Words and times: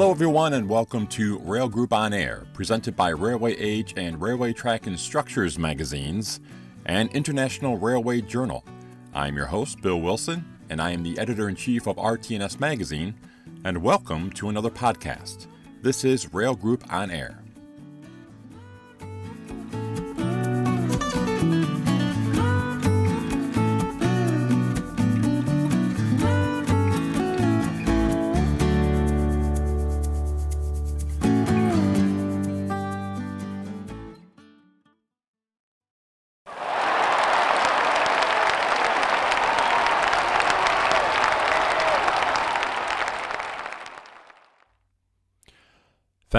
Hello, 0.00 0.12
everyone, 0.12 0.54
and 0.54 0.66
welcome 0.66 1.06
to 1.08 1.38
Rail 1.40 1.68
Group 1.68 1.92
On 1.92 2.14
Air, 2.14 2.46
presented 2.54 2.96
by 2.96 3.10
Railway 3.10 3.54
Age 3.58 3.92
and 3.98 4.18
Railway 4.18 4.54
Track 4.54 4.86
and 4.86 4.98
Structures 4.98 5.58
magazines 5.58 6.40
and 6.86 7.10
International 7.10 7.76
Railway 7.76 8.22
Journal. 8.22 8.64
I'm 9.12 9.36
your 9.36 9.44
host, 9.44 9.82
Bill 9.82 10.00
Wilson, 10.00 10.42
and 10.70 10.80
I 10.80 10.92
am 10.92 11.02
the 11.02 11.18
editor 11.18 11.50
in 11.50 11.54
chief 11.54 11.86
of 11.86 11.96
RTNS 11.96 12.58
Magazine, 12.58 13.14
and 13.66 13.82
welcome 13.82 14.30
to 14.30 14.48
another 14.48 14.70
podcast. 14.70 15.48
This 15.82 16.02
is 16.02 16.32
Rail 16.32 16.54
Group 16.54 16.90
On 16.90 17.10
Air. 17.10 17.42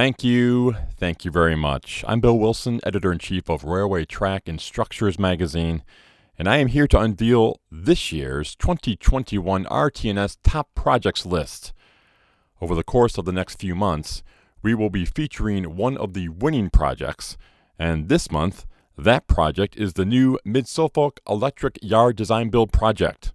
Thank 0.02 0.23
you. 0.23 0.75
Thank 0.97 1.25
you 1.25 1.30
very 1.30 1.55
much. 1.55 2.03
I'm 2.07 2.21
Bill 2.21 2.39
Wilson, 2.39 2.80
editor 2.83 3.11
in 3.11 3.19
chief 3.19 3.47
of 3.52 3.63
Railway 3.63 4.05
Track 4.05 4.47
and 4.47 4.59
Structures 4.59 5.19
magazine, 5.19 5.83
and 6.39 6.49
I 6.49 6.57
am 6.57 6.69
here 6.69 6.88
to 6.88 6.99
unveil 6.99 7.61
this 7.71 8.11
year's 8.11 8.55
2021 8.55 9.66
RTNS 9.66 10.38
Top 10.44 10.73
Projects 10.73 11.23
list. 11.23 11.72
Over 12.59 12.73
the 12.73 12.83
course 12.83 13.19
of 13.19 13.25
the 13.25 13.31
next 13.31 13.59
few 13.59 13.75
months, 13.75 14.23
we 14.63 14.73
will 14.73 14.89
be 14.89 15.05
featuring 15.05 15.75
one 15.75 15.97
of 15.97 16.16
the 16.16 16.29
winning 16.29 16.72
projects, 16.72 17.38
and 17.77 18.09
this 18.09 18.31
month, 18.31 18.66
that 18.97 19.27
project 19.27 19.75
is 19.75 19.94
the 19.94 20.03
new 20.03 20.39
Mid 20.44 20.67
Suffolk 20.67 21.19
Electric 21.29 21.77
Yard 21.83 22.16
Design 22.16 22.49
Build 22.49 22.73
project. 22.73 23.33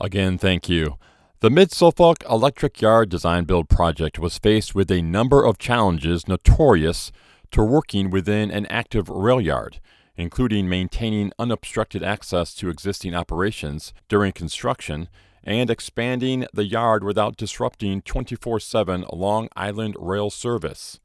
Again, 0.00 0.38
thank 0.38 0.68
you. 0.68 0.96
The 1.40 1.50
Mid 1.50 1.72
Suffolk 1.72 2.18
Electric 2.30 2.80
Yard 2.80 3.08
Design 3.08 3.44
Build 3.44 3.68
project 3.68 4.18
was 4.18 4.38
faced 4.38 4.74
with 4.74 4.90
a 4.92 5.02
number 5.02 5.44
of 5.44 5.58
challenges 5.58 6.28
notorious 6.28 7.10
to 7.50 7.64
working 7.64 8.08
within 8.08 8.50
an 8.50 8.66
active 8.66 9.08
rail 9.08 9.40
yard, 9.40 9.80
including 10.16 10.68
maintaining 10.68 11.32
unobstructed 11.38 12.04
access 12.04 12.54
to 12.54 12.68
existing 12.68 13.14
operations 13.14 13.92
during 14.08 14.30
construction 14.32 15.08
and 15.42 15.68
expanding 15.68 16.46
the 16.52 16.64
yard 16.64 17.02
without 17.02 17.36
disrupting 17.36 18.02
24 18.02 18.60
7 18.60 19.04
Long 19.12 19.48
Island 19.56 19.96
rail 19.98 20.30
service. 20.30 21.00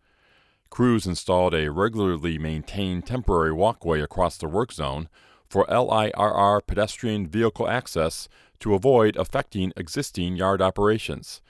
Crews 0.69 1.07
installed 1.07 1.55
a 1.55 1.71
regularly 1.71 2.37
maintained 2.37 3.07
temporary 3.07 3.53
walkway 3.53 4.01
across 4.01 4.37
the 4.37 4.47
work 4.47 4.71
zone 4.71 5.09
for 5.47 5.67
LIRR 5.67 6.61
pedestrian 6.65 7.27
vehicle 7.27 7.67
access 7.67 8.27
to 8.63 8.73
avoid 8.73 9.17
affecting 9.17 9.73
existing 9.75 10.37
yard 10.37 10.61
operations. 10.61 11.41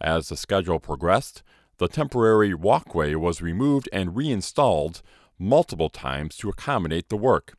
As 0.00 0.30
the 0.30 0.38
schedule 0.38 0.80
progressed, 0.80 1.42
the 1.76 1.86
temporary 1.86 2.54
walkway 2.54 3.14
was 3.14 3.42
removed 3.42 3.90
and 3.92 4.16
reinstalled 4.16 5.02
multiple 5.38 5.90
times 5.90 6.34
to 6.38 6.48
accommodate 6.48 7.10
the 7.10 7.16
work. 7.16 7.58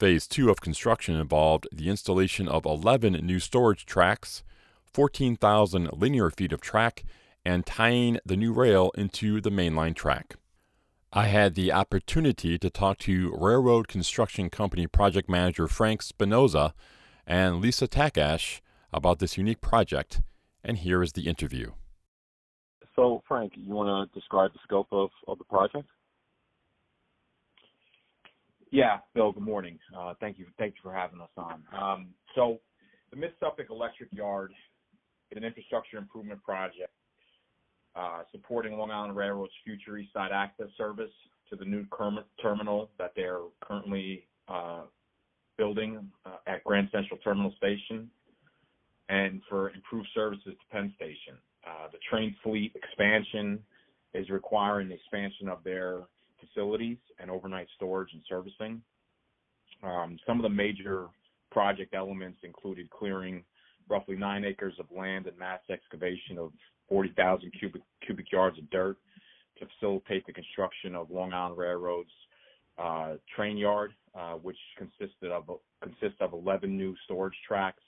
Phase 0.00 0.26
2 0.26 0.50
of 0.50 0.60
construction 0.60 1.14
involved 1.14 1.68
the 1.70 1.88
installation 1.88 2.48
of 2.48 2.64
11 2.64 3.12
new 3.24 3.38
storage 3.38 3.86
tracks, 3.86 4.42
14,000 4.92 5.88
linear 5.92 6.28
feet 6.30 6.52
of 6.52 6.60
track, 6.60 7.04
and 7.44 7.64
tying 7.64 8.18
the 8.26 8.36
new 8.36 8.52
rail 8.52 8.90
into 8.96 9.40
the 9.40 9.50
mainline 9.50 9.94
track. 9.94 10.34
I 11.12 11.26
had 11.26 11.54
the 11.54 11.70
opportunity 11.70 12.58
to 12.58 12.68
talk 12.68 12.98
to 12.98 13.32
Railroad 13.38 13.86
Construction 13.86 14.50
Company 14.50 14.88
project 14.88 15.28
manager 15.28 15.68
Frank 15.68 16.02
Spinoza 16.02 16.74
and 17.30 17.60
Lisa 17.60 17.86
Takash 17.86 18.60
about 18.92 19.20
this 19.20 19.38
unique 19.38 19.60
project, 19.60 20.20
and 20.64 20.78
here 20.78 21.00
is 21.00 21.12
the 21.12 21.28
interview. 21.28 21.70
So, 22.96 23.22
Frank, 23.28 23.52
you 23.54 23.72
want 23.72 24.10
to 24.12 24.18
describe 24.18 24.52
the 24.52 24.58
scope 24.64 24.88
of, 24.90 25.10
of 25.28 25.38
the 25.38 25.44
project? 25.44 25.88
Yeah, 28.72 28.98
Bill. 29.14 29.30
Good 29.30 29.44
morning. 29.44 29.78
Uh, 29.96 30.14
thank 30.20 30.40
you. 30.40 30.46
Thank 30.58 30.74
you 30.74 30.80
for 30.82 30.92
having 30.92 31.20
us 31.20 31.30
on. 31.36 31.62
Um, 31.80 32.08
so, 32.34 32.58
the 33.12 33.16
Mid 33.16 33.30
Suffolk 33.38 33.66
Electric 33.70 34.12
Yard 34.12 34.50
is 35.30 35.36
an 35.36 35.44
infrastructure 35.44 35.98
improvement 35.98 36.42
project 36.42 36.90
uh, 37.94 38.22
supporting 38.32 38.76
Long 38.76 38.90
Island 38.90 39.16
Railroad's 39.16 39.52
future 39.64 39.96
East 39.98 40.12
Side 40.12 40.32
Access 40.32 40.68
Service 40.76 41.10
to 41.48 41.56
the 41.56 41.64
new 41.64 41.86
terminal 42.42 42.90
that 42.98 43.12
they're 43.14 43.38
currently 43.60 44.26
uh, 44.48 44.82
building 45.60 46.10
uh, 46.24 46.38
at 46.46 46.64
Grand 46.64 46.88
Central 46.90 47.20
Terminal 47.22 47.52
Station 47.58 48.10
and 49.10 49.42
for 49.46 49.70
improved 49.72 50.08
services 50.14 50.42
to 50.46 50.72
Penn 50.72 50.90
Station. 50.96 51.34
Uh, 51.66 51.88
the 51.92 51.98
train 52.10 52.34
fleet 52.42 52.72
expansion 52.74 53.58
is 54.14 54.30
requiring 54.30 54.88
the 54.88 54.94
expansion 54.94 55.50
of 55.50 55.62
their 55.62 56.04
facilities 56.40 56.96
and 57.18 57.30
overnight 57.30 57.66
storage 57.76 58.08
and 58.14 58.22
servicing. 58.26 58.80
Um, 59.82 60.18
some 60.26 60.38
of 60.38 60.44
the 60.44 60.48
major 60.48 61.08
project 61.50 61.94
elements 61.94 62.38
included 62.42 62.88
clearing 62.88 63.44
roughly 63.86 64.16
nine 64.16 64.46
acres 64.46 64.74
of 64.80 64.86
land 64.96 65.26
and 65.26 65.36
mass 65.38 65.60
excavation 65.68 66.38
of 66.38 66.52
40,000 66.88 67.52
cubic, 67.58 67.82
cubic 68.06 68.32
yards 68.32 68.58
of 68.58 68.70
dirt 68.70 68.96
to 69.58 69.66
facilitate 69.78 70.24
the 70.26 70.32
construction 70.32 70.94
of 70.94 71.10
Long 71.10 71.34
Island 71.34 71.58
Railroad's 71.58 72.08
uh, 72.78 73.14
train 73.34 73.56
yard, 73.56 73.92
uh, 74.14 74.34
which 74.34 74.56
consisted 74.76 75.30
of 75.30 75.44
consists 75.82 76.20
of 76.20 76.32
11 76.32 76.76
new 76.76 76.94
storage 77.04 77.34
tracks, 77.46 77.82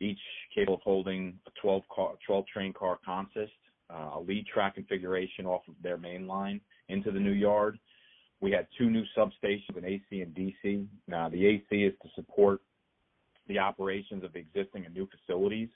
each 0.00 0.18
capable 0.54 0.74
of 0.74 0.80
holding 0.82 1.38
a 1.46 1.50
12 1.60 1.82
car, 1.94 2.12
12 2.26 2.46
train 2.46 2.72
car 2.72 2.98
consist, 3.04 3.52
uh, 3.90 4.10
a 4.16 4.20
lead 4.20 4.46
track 4.46 4.74
configuration 4.74 5.46
off 5.46 5.62
of 5.68 5.74
their 5.82 5.96
main 5.96 6.26
line 6.26 6.60
into 6.88 7.10
the 7.10 7.20
new 7.20 7.32
yard. 7.32 7.78
We 8.40 8.50
had 8.50 8.66
two 8.78 8.88
new 8.90 9.04
substations, 9.16 9.76
an 9.76 9.84
AC 9.84 10.22
and 10.22 10.34
DC. 10.34 10.86
Now 11.06 11.28
the 11.28 11.46
AC 11.46 11.66
is 11.70 11.94
to 12.02 12.08
support 12.14 12.60
the 13.48 13.58
operations 13.58 14.24
of 14.24 14.34
existing 14.36 14.86
and 14.86 14.94
new 14.94 15.08
facilities, 15.08 15.68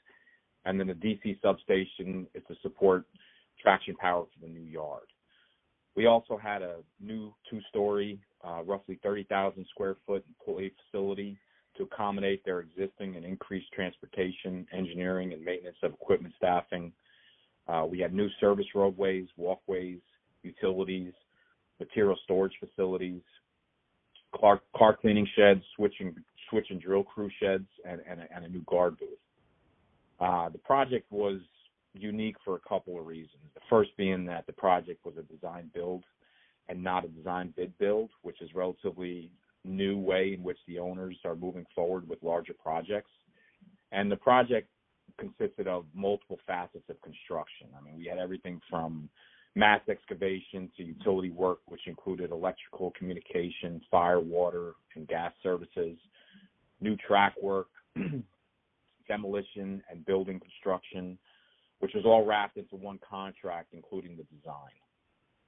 and 0.65 0.79
then 0.79 0.87
the 0.87 0.95
DC 0.95 1.41
substation 1.43 2.27
is 2.35 2.43
to 2.49 2.55
support 2.63 3.05
traction 3.61 3.95
power 3.97 4.25
for 4.25 4.47
the 4.47 4.53
new 4.53 4.65
yard. 4.65 5.07
We 5.97 6.07
also 6.07 6.37
had 6.37 6.63
a 6.63 6.77
new 7.01 7.33
two-story, 7.49 8.19
uh, 8.45 8.63
roughly 8.65 8.99
30,000 9.03 9.65
square 9.71 9.97
foot 10.07 10.25
employee 10.29 10.73
facility 10.85 11.39
to 11.77 11.85
accommodate 11.85 12.45
their 12.45 12.61
existing 12.61 13.17
and 13.17 13.25
increased 13.25 13.71
transportation, 13.73 14.67
engineering, 14.73 15.33
and 15.33 15.45
maintenance 15.45 15.77
of 15.83 15.93
equipment 15.93 16.35
staffing. 16.37 16.93
Uh, 17.69 17.87
we 17.89 17.99
had 17.99 18.13
new 18.13 18.29
service 18.41 18.67
roadways, 18.75 19.27
walkways, 19.37 20.01
utilities, 20.43 21.13
material 21.81 22.17
storage 22.25 22.53
facilities, 22.61 23.23
car, 24.39 24.61
car 24.77 24.97
cleaning 24.97 25.27
sheds, 25.37 25.63
switching 25.77 26.15
switch 26.51 26.67
and 26.71 26.81
drill 26.81 27.03
crew 27.03 27.31
sheds, 27.41 27.67
and, 27.89 28.01
and, 28.09 28.21
a, 28.21 28.27
and 28.35 28.45
a 28.45 28.49
new 28.49 28.63
guard 28.67 28.99
booth. 28.99 29.09
Uh, 30.21 30.49
the 30.51 30.59
project 30.59 31.11
was 31.11 31.41
unique 31.95 32.37
for 32.45 32.57
a 32.57 32.69
couple 32.69 32.99
of 32.99 33.07
reasons. 33.07 33.43
The 33.55 33.61
first 33.71 33.91
being 33.97 34.27
that 34.27 34.47
the 34.47 34.53
project 34.53 35.05
was 35.05 35.15
a 35.17 35.23
design 35.23 35.71
build 35.75 36.05
and 36.69 36.83
not 36.83 37.05
a 37.05 37.09
design 37.09 37.53
bid 37.57 37.77
build, 37.79 38.11
which 38.23 38.41
is 38.43 38.51
relatively 38.55 39.31
new 39.65 39.99
way 39.99 40.35
in 40.35 40.43
which 40.43 40.59
the 40.67 40.79
owners 40.79 41.17
are 41.25 41.35
moving 41.35 41.67
forward 41.75 42.09
with 42.09 42.23
larger 42.23 42.55
projects. 42.55 43.11
And 43.93 44.11
the 44.11 44.17
project 44.17 44.69
consisted 45.19 45.69
of 45.69 45.85
multiple 45.95 46.39
facets 46.47 46.85
of 46.89 47.01
construction. 47.03 47.69
I 47.79 47.83
mean, 47.83 47.97
we 47.97 48.07
had 48.07 48.19
everything 48.19 48.61
from 48.69 49.09
mass 49.55 49.81
excavation 49.89 50.71
to 50.77 50.83
utility 50.83 51.31
work, 51.31 51.61
which 51.67 51.87
included 51.87 52.33
electrical 52.33 52.93
communication, 52.99 53.81
fire, 53.91 54.21
water, 54.21 54.73
and 54.97 55.07
gas 55.07 55.33
services, 55.43 55.97
new 56.81 56.97
track 56.97 57.35
work, 57.41 57.69
demolition 59.09 59.83
and 59.91 60.05
building 60.07 60.41
construction, 60.41 61.19
which 61.81 61.93
was 61.95 62.05
all 62.05 62.25
wrapped 62.25 62.57
into 62.57 62.77
one 62.77 62.99
contract, 63.09 63.69
including 63.73 64.17
the 64.17 64.25
design. 64.25 64.73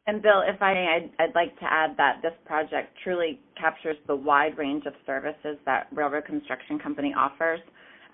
And 0.07 0.23
Bill, 0.23 0.43
if 0.47 0.63
I 0.63 0.75
may, 0.75 0.87
I'd, 0.87 1.23
I'd, 1.23 1.35
like 1.35 1.59
to 1.59 1.65
add 1.65 1.97
that 1.97 2.21
this 2.23 2.33
project 2.45 2.97
truly 3.03 3.41
captures 3.61 3.97
the 4.07 4.15
wide 4.15 4.57
range 4.57 4.85
of 4.87 4.93
services 5.05 5.59
that 5.67 5.89
Railroad 5.93 6.27
Construction 6.27 6.79
Company 6.79 7.13
offers. 7.17 7.59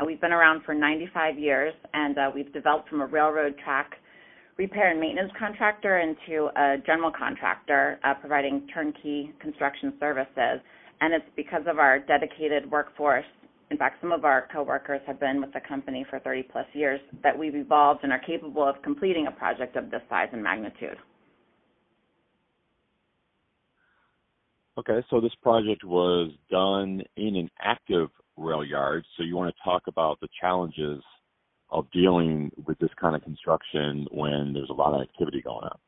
Uh, 0.00 0.06
we've 0.06 0.20
been 0.20 0.32
around 0.32 0.62
for 0.64 0.74
95 0.74 1.38
years, 1.38 1.74
and 1.92 2.16
uh, 2.16 2.30
we've 2.34 2.50
developed 2.54 2.88
from 2.88 3.02
a 3.02 3.06
railroad 3.06 3.56
track 3.62 3.92
repair 4.56 4.90
and 4.90 5.00
maintenance 5.00 5.32
contractor 5.38 5.98
into 5.98 6.48
a 6.56 6.76
general 6.86 7.10
contractor 7.10 7.98
uh, 8.04 8.14
providing 8.14 8.66
turnkey 8.72 9.32
construction 9.40 9.92
services. 9.98 10.60
And 11.00 11.12
it's 11.12 11.26
because 11.36 11.62
of 11.66 11.78
our 11.78 11.98
dedicated 11.98 12.70
workforce. 12.70 13.24
In 13.72 13.78
fact, 13.78 14.02
some 14.02 14.12
of 14.12 14.26
our 14.26 14.48
coworkers 14.52 15.00
have 15.06 15.18
been 15.18 15.40
with 15.40 15.50
the 15.54 15.60
company 15.66 16.04
for 16.10 16.18
30 16.18 16.42
plus 16.42 16.66
years 16.74 17.00
that 17.22 17.36
we've 17.36 17.54
evolved 17.54 18.00
and 18.02 18.12
are 18.12 18.18
capable 18.18 18.68
of 18.68 18.74
completing 18.82 19.28
a 19.28 19.30
project 19.30 19.76
of 19.76 19.90
this 19.90 20.02
size 20.10 20.28
and 20.34 20.42
magnitude. 20.42 20.98
Okay, 24.76 25.02
so 25.08 25.22
this 25.22 25.32
project 25.42 25.84
was 25.84 26.32
done 26.50 27.00
in 27.16 27.34
an 27.34 27.48
active 27.62 28.10
rail 28.36 28.62
yard. 28.62 29.06
So 29.16 29.22
you 29.22 29.36
want 29.36 29.54
to 29.56 29.64
talk 29.64 29.84
about 29.86 30.20
the 30.20 30.28
challenges 30.38 31.02
of 31.70 31.90
dealing 31.92 32.50
with 32.66 32.78
this 32.78 32.90
kind 33.00 33.16
of 33.16 33.22
construction 33.22 34.06
when 34.10 34.52
there's 34.52 34.68
a 34.68 34.74
lot 34.74 34.92
of 34.92 35.00
activity 35.00 35.40
going 35.40 35.64
on. 35.64 35.78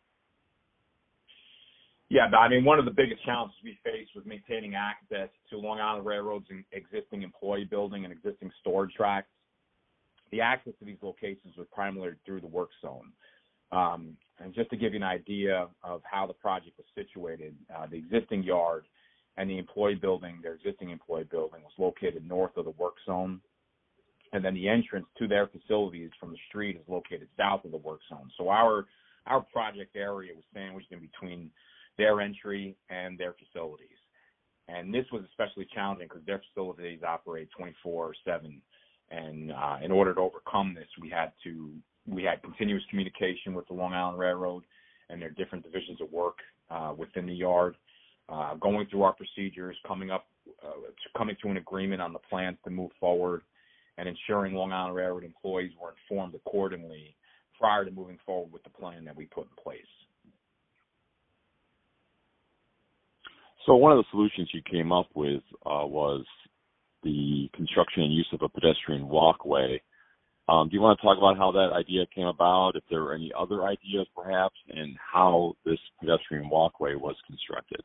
Yeah, 2.14 2.28
but 2.30 2.36
I 2.36 2.48
mean, 2.48 2.64
one 2.64 2.78
of 2.78 2.84
the 2.84 2.92
biggest 2.92 3.24
challenges 3.24 3.56
we 3.64 3.76
faced 3.82 4.12
was 4.14 4.24
maintaining 4.24 4.76
access 4.76 5.28
to 5.50 5.58
Long 5.58 5.80
Island 5.80 6.06
Railroad's 6.06 6.46
existing 6.70 7.22
employee 7.22 7.64
building 7.64 8.04
and 8.04 8.12
existing 8.12 8.52
storage 8.60 8.94
tracks. 8.94 9.26
The 10.30 10.40
access 10.40 10.74
to 10.78 10.84
these 10.84 11.02
locations 11.02 11.56
was 11.56 11.66
primarily 11.74 12.14
through 12.24 12.42
the 12.42 12.46
work 12.46 12.68
zone. 12.80 13.10
Um, 13.72 14.16
and 14.38 14.54
just 14.54 14.70
to 14.70 14.76
give 14.76 14.92
you 14.92 14.98
an 14.98 15.02
idea 15.02 15.66
of 15.82 16.02
how 16.04 16.24
the 16.24 16.34
project 16.34 16.78
was 16.78 16.86
situated, 16.94 17.56
uh, 17.76 17.86
the 17.90 17.96
existing 17.96 18.44
yard 18.44 18.84
and 19.36 19.50
the 19.50 19.58
employee 19.58 19.96
building, 19.96 20.38
their 20.40 20.54
existing 20.54 20.90
employee 20.90 21.26
building, 21.28 21.62
was 21.64 21.72
located 21.78 22.24
north 22.28 22.56
of 22.56 22.66
the 22.66 22.70
work 22.78 22.94
zone. 23.06 23.40
And 24.32 24.44
then 24.44 24.54
the 24.54 24.68
entrance 24.68 25.06
to 25.18 25.26
their 25.26 25.48
facilities 25.48 26.10
from 26.20 26.30
the 26.30 26.38
street 26.48 26.76
is 26.76 26.82
located 26.86 27.26
south 27.36 27.64
of 27.64 27.72
the 27.72 27.76
work 27.76 28.02
zone. 28.08 28.30
So 28.38 28.50
our 28.50 28.86
our 29.26 29.40
project 29.40 29.96
area 29.96 30.32
was 30.32 30.44
sandwiched 30.52 30.92
in 30.92 31.00
between 31.00 31.50
their 31.98 32.20
entry 32.20 32.76
and 32.90 33.18
their 33.18 33.34
facilities. 33.34 33.88
And 34.68 34.92
this 34.92 35.04
was 35.12 35.22
especially 35.28 35.66
challenging 35.74 36.08
because 36.08 36.24
their 36.26 36.42
facilities 36.48 37.00
operate 37.06 37.48
24/7. 37.58 38.60
And 39.10 39.52
uh, 39.52 39.76
in 39.82 39.92
order 39.92 40.14
to 40.14 40.20
overcome 40.20 40.74
this, 40.74 40.88
we 41.00 41.10
had 41.10 41.32
to 41.44 41.70
we 42.06 42.22
had 42.22 42.42
continuous 42.42 42.82
communication 42.90 43.54
with 43.54 43.66
the 43.68 43.74
Long 43.74 43.92
Island 43.92 44.18
Railroad 44.18 44.64
and 45.10 45.20
their 45.20 45.30
different 45.30 45.64
divisions 45.64 46.00
of 46.00 46.10
work 46.12 46.38
uh, 46.70 46.94
within 46.96 47.26
the 47.26 47.34
yard, 47.34 47.76
uh, 48.28 48.54
going 48.54 48.86
through 48.86 49.02
our 49.02 49.12
procedures, 49.12 49.76
coming 49.86 50.10
up, 50.10 50.26
uh, 50.62 50.70
coming 51.16 51.36
to 51.42 51.48
an 51.48 51.56
agreement 51.56 52.00
on 52.00 52.12
the 52.12 52.18
plans 52.30 52.56
to 52.64 52.70
move 52.70 52.90
forward, 52.98 53.42
and 53.98 54.08
ensuring 54.08 54.54
Long 54.54 54.72
Island 54.72 54.96
Railroad 54.96 55.24
employees 55.24 55.72
were 55.80 55.94
informed 56.10 56.34
accordingly 56.34 57.14
prior 57.58 57.84
to 57.84 57.90
moving 57.90 58.18
forward 58.24 58.52
with 58.52 58.62
the 58.64 58.70
plan 58.70 59.04
that 59.04 59.16
we 59.16 59.26
put 59.26 59.46
in 59.46 59.62
place. 59.62 59.80
So 63.66 63.74
one 63.76 63.92
of 63.92 63.98
the 63.98 64.04
solutions 64.10 64.50
you 64.52 64.62
came 64.70 64.92
up 64.92 65.08
with 65.14 65.42
uh, 65.64 65.86
was 65.86 66.24
the 67.02 67.48
construction 67.54 68.02
and 68.02 68.12
use 68.12 68.28
of 68.32 68.42
a 68.42 68.48
pedestrian 68.48 69.08
walkway 69.08 69.80
um, 70.48 70.68
do 70.68 70.74
you 70.74 70.82
want 70.82 70.98
to 70.98 71.06
talk 71.06 71.16
about 71.16 71.38
how 71.38 71.52
that 71.52 71.72
idea 71.74 72.04
came 72.14 72.26
about, 72.26 72.72
if 72.76 72.84
there 72.90 73.02
were 73.02 73.14
any 73.14 73.32
other 73.38 73.64
ideas 73.64 74.06
perhaps, 74.14 74.56
and 74.68 74.94
how 75.12 75.54
this 75.64 75.78
pedestrian 76.00 76.50
walkway 76.50 76.94
was 76.94 77.16
constructed? 77.26 77.80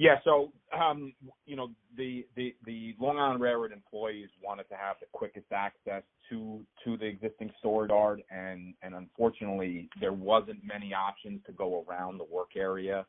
Yeah, 0.00 0.16
so 0.24 0.50
um, 0.74 1.12
you 1.44 1.56
know 1.56 1.68
the, 1.94 2.24
the 2.34 2.54
the 2.64 2.94
Long 2.98 3.18
Island 3.18 3.42
Railroad 3.42 3.70
employees 3.70 4.30
wanted 4.42 4.66
to 4.70 4.74
have 4.74 4.96
the 4.98 5.04
quickest 5.12 5.52
access 5.52 6.02
to 6.30 6.62
to 6.86 6.96
the 6.96 7.04
existing 7.04 7.50
storage 7.58 7.90
yard, 7.90 8.22
and 8.30 8.72
and 8.82 8.94
unfortunately 8.94 9.90
there 10.00 10.14
wasn't 10.14 10.64
many 10.64 10.94
options 10.94 11.40
to 11.44 11.52
go 11.52 11.84
around 11.86 12.16
the 12.16 12.24
work 12.24 12.56
area, 12.56 13.04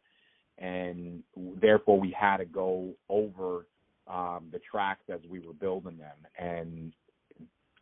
and 0.57 1.23
therefore 1.61 1.97
we 1.97 2.11
had 2.11 2.37
to 2.37 2.45
go 2.45 2.89
over 3.07 3.67
um, 4.09 4.49
the 4.51 4.59
tracks 4.69 5.03
as 5.07 5.21
we 5.29 5.39
were 5.39 5.53
building 5.53 5.97
them, 5.97 6.17
and 6.37 6.91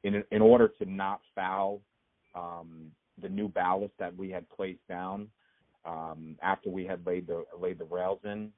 in 0.03 0.23
in 0.29 0.41
order 0.43 0.67
to 0.67 0.85
not 0.85 1.19
foul 1.33 1.81
um, 2.35 2.91
the 3.19 3.29
new 3.29 3.47
ballast 3.47 3.93
that 3.97 4.15
we 4.15 4.29
had 4.29 4.47
placed 4.51 4.87
down 4.87 5.27
um, 5.83 6.35
after 6.43 6.69
we 6.69 6.85
had 6.85 7.03
laid 7.07 7.25
the 7.25 7.43
laid 7.59 7.79
the 7.79 7.85
rails 7.85 8.19
in, 8.23 8.51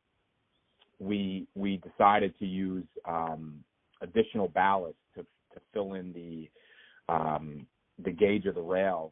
we 1.02 1.48
we 1.56 1.78
decided 1.78 2.38
to 2.38 2.46
use 2.46 2.86
um, 3.06 3.64
additional 4.02 4.48
ballast 4.48 4.98
to 5.16 5.24
to 5.24 5.60
fill 5.74 5.96
in 5.96 6.14
the 6.14 6.50
um, 7.12 7.66
the 8.04 8.12
gauge 8.12 8.46
of 8.46 8.56
the 8.56 8.62
rail 8.62 9.12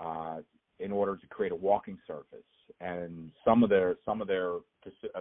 uh, 0.00 0.38
in 0.80 0.92
order 0.92 1.16
to 1.16 1.26
create 1.28 1.52
a 1.52 1.56
walking 1.56 1.98
surface. 2.06 2.44
And 2.80 3.30
some 3.44 3.62
of 3.64 3.70
their 3.70 3.96
some 4.04 4.20
of 4.20 4.28
their 4.28 4.56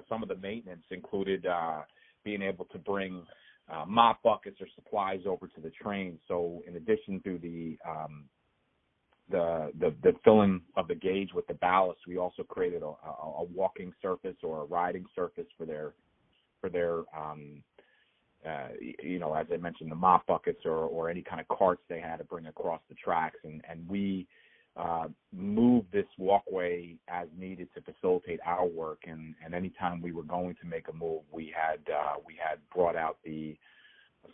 some 0.10 0.22
of 0.22 0.30
the 0.30 0.36
maintenance 0.36 0.84
included 0.92 1.46
uh, 1.46 1.82
being 2.26 2.42
able 2.42 2.66
to 2.66 2.78
bring 2.78 3.24
uh, 3.72 3.86
mop 3.88 4.22
buckets 4.24 4.58
or 4.60 4.68
supplies 4.76 5.22
over 5.26 5.48
to 5.48 5.62
the 5.62 5.70
train. 5.70 6.20
So 6.28 6.62
in 6.68 6.76
addition 6.76 7.22
to 7.24 7.38
the 7.38 7.78
um, 7.90 8.26
the, 9.34 9.72
the 9.80 9.94
the 10.04 10.14
filling 10.24 10.62
of 10.78 10.88
the 10.88 10.96
gauge 10.96 11.32
with 11.34 11.48
the 11.48 11.56
ballast, 11.56 12.02
we 12.08 12.18
also 12.18 12.44
created 12.44 12.84
a, 12.84 12.86
a, 12.86 13.40
a 13.40 13.44
walking 13.44 13.92
surface 14.02 14.38
or 14.44 14.62
a 14.62 14.66
riding 14.66 15.06
surface 15.16 15.48
for 15.58 15.66
their 15.66 15.94
for 16.62 16.70
their 16.70 17.00
um, 17.18 17.64
uh, 18.48 18.68
you 19.02 19.18
know 19.18 19.34
as 19.34 19.48
I 19.52 19.58
mentioned 19.58 19.92
the 19.92 19.96
mop 19.96 20.28
buckets 20.28 20.62
or 20.66 20.78
or 20.78 21.10
any 21.10 21.24
kind 21.24 21.42
of 21.42 21.48
carts 21.48 21.82
they 21.90 22.00
had 22.00 22.18
to 22.18 22.24
bring 22.24 22.46
across 22.46 22.82
the 22.90 22.96
tracks 22.96 23.40
and 23.44 23.62
and 23.68 23.90
we 23.90 24.28
uh, 24.76 25.08
move 25.32 25.86
this 25.92 26.06
walkway 26.18 26.96
as 27.08 27.28
needed 27.38 27.70
to 27.76 27.82
facilitate 27.82 28.40
our 28.46 28.66
work. 28.66 29.04
And, 29.06 29.36
and 29.44 29.54
anytime 29.54 30.02
we 30.02 30.12
were 30.12 30.24
going 30.24 30.56
to 30.62 30.68
make 30.68 30.88
a 30.88 30.94
move, 30.94 31.22
we 31.32 31.54
had 31.56 31.80
uh, 31.94 32.16
we 32.26 32.36
had 32.36 32.58
brought 32.74 32.96
out 32.96 33.18
the 33.24 33.56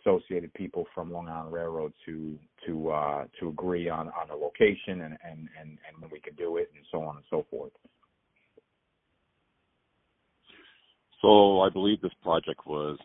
associated 0.00 0.52
people 0.54 0.86
from 0.94 1.12
Long 1.12 1.28
Island 1.28 1.52
Railroad 1.52 1.92
to 2.06 2.38
to 2.66 2.90
uh, 2.90 3.24
to 3.38 3.48
agree 3.48 3.88
on 3.88 4.08
on 4.08 4.30
a 4.30 4.36
location 4.36 5.02
and, 5.02 5.18
and 5.24 5.48
and 5.60 5.78
and 5.86 6.00
when 6.00 6.10
we 6.10 6.20
could 6.20 6.36
do 6.36 6.56
it 6.56 6.70
and 6.74 6.84
so 6.90 7.02
on 7.02 7.16
and 7.16 7.24
so 7.30 7.46
forth. 7.50 7.72
So 11.22 11.60
I 11.60 11.68
believe 11.68 12.00
this 12.00 12.12
project 12.22 12.66
was 12.66 12.98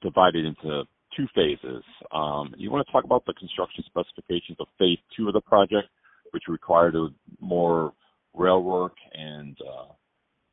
divided 0.00 0.44
into 0.44 0.84
two 1.16 1.26
phases. 1.34 1.82
Um, 2.12 2.54
you 2.56 2.70
want 2.70 2.86
to 2.86 2.92
talk 2.92 3.04
about 3.04 3.24
the 3.26 3.34
construction 3.34 3.84
specifications 3.86 4.58
of 4.60 4.68
phase 4.78 4.98
two 5.16 5.26
of 5.26 5.34
the 5.34 5.40
project, 5.40 5.88
which 6.30 6.44
required 6.48 6.94
more 7.40 7.92
rail 8.34 8.62
work 8.62 8.94
and 9.12 9.56
uh, 9.60 9.92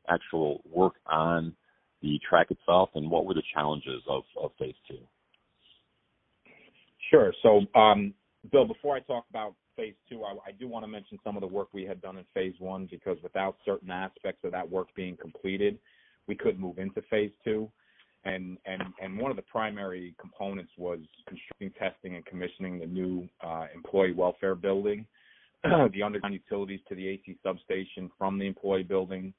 actual 0.08 0.60
work 0.68 0.94
on 1.06 1.54
the 2.02 2.18
track 2.28 2.50
itself, 2.50 2.90
and 2.94 3.10
what 3.10 3.24
were 3.24 3.34
the 3.34 3.42
challenges 3.54 4.02
of, 4.08 4.22
of 4.40 4.50
phase 4.58 4.74
two? 4.88 4.98
Sure. 7.10 7.32
So, 7.42 7.62
um, 7.78 8.14
Bill, 8.52 8.66
before 8.66 8.96
I 8.96 9.00
talk 9.00 9.24
about 9.30 9.54
phase 9.76 9.94
two, 10.08 10.24
I, 10.24 10.32
I, 10.48 10.52
do 10.58 10.68
want 10.68 10.84
to 10.84 10.88
mention 10.88 11.18
some 11.24 11.36
of 11.36 11.40
the 11.40 11.46
work 11.46 11.68
we 11.72 11.84
had 11.84 12.00
done 12.02 12.18
in 12.18 12.24
phase 12.34 12.54
one 12.58 12.88
because 12.90 13.16
without 13.22 13.56
certain 13.64 13.90
aspects 13.90 14.44
of 14.44 14.52
that 14.52 14.68
work 14.68 14.88
being 14.94 15.16
completed, 15.16 15.78
we 16.26 16.34
couldn't 16.34 16.60
move 16.60 16.78
into 16.78 17.00
phase 17.10 17.30
two. 17.44 17.70
And, 18.24 18.58
and, 18.66 18.82
and 19.00 19.18
one 19.18 19.30
of 19.30 19.36
the 19.36 19.44
primary 19.44 20.14
components 20.20 20.72
was 20.76 20.98
constructing, 21.26 21.70
testing, 21.78 22.16
and 22.16 22.26
commissioning 22.26 22.80
the 22.80 22.86
new 22.86 23.28
uh, 23.44 23.66
employee 23.74 24.12
welfare 24.12 24.54
building 24.54 25.06
the 25.92 26.02
underground 26.02 26.34
utilities 26.34 26.80
to 26.88 26.94
the 26.94 27.08
AC 27.08 27.36
substation 27.42 28.10
from 28.16 28.38
the 28.38 28.46
employee 28.46 28.84
building, 28.84 29.32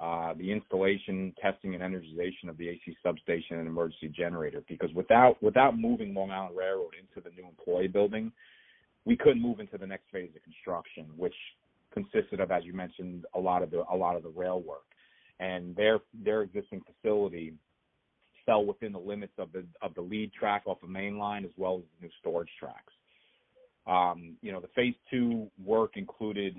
uh, 0.00 0.32
the 0.34 0.50
installation, 0.50 1.34
testing, 1.40 1.74
and 1.74 1.82
energization 1.82 2.48
of 2.48 2.56
the 2.56 2.68
AC 2.70 2.96
substation 3.02 3.58
and 3.58 3.68
emergency 3.68 4.08
generator. 4.08 4.62
Because 4.66 4.90
without 4.94 5.40
without 5.42 5.78
moving 5.78 6.14
Long 6.14 6.30
Island 6.30 6.56
Railroad 6.56 6.94
into 6.98 7.22
the 7.22 7.34
new 7.34 7.46
employee 7.46 7.88
building, 7.88 8.32
we 9.04 9.16
couldn't 9.16 9.42
move 9.42 9.60
into 9.60 9.76
the 9.76 9.86
next 9.86 10.04
phase 10.10 10.30
of 10.34 10.42
construction, 10.42 11.06
which 11.16 11.34
consisted 11.92 12.40
of, 12.40 12.50
as 12.50 12.64
you 12.64 12.72
mentioned, 12.72 13.26
a 13.34 13.38
lot 13.38 13.62
of 13.62 13.70
the 13.70 13.84
a 13.92 13.96
lot 13.96 14.16
of 14.16 14.22
the 14.22 14.30
rail 14.30 14.60
work, 14.62 14.86
and 15.38 15.76
their 15.76 15.98
their 16.24 16.42
existing 16.42 16.80
facility 16.80 17.52
fell 18.46 18.64
within 18.64 18.92
the 18.92 18.98
limits 18.98 19.34
of 19.36 19.52
the 19.52 19.64
of 19.82 19.94
the 19.94 20.00
lead 20.00 20.32
track 20.32 20.62
off 20.64 20.80
the 20.80 20.88
main 20.88 21.18
line 21.18 21.44
as 21.44 21.50
well 21.58 21.76
as 21.76 21.82
the 22.00 22.06
new 22.06 22.12
storage 22.20 22.50
tracks. 22.58 22.92
Um, 23.86 24.36
you 24.40 24.50
know, 24.50 24.60
the 24.60 24.68
phase 24.68 24.94
two 25.10 25.50
work 25.62 25.96
included 25.96 26.56